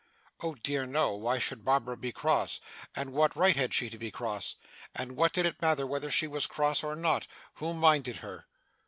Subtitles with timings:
[0.41, 1.13] Oh dear no!
[1.13, 2.59] Why should Barbara be cross?
[2.95, 4.55] And what right had she to be cross?
[4.95, 7.27] And what did it matter whether she was cross or not?
[7.57, 8.47] Who minded her!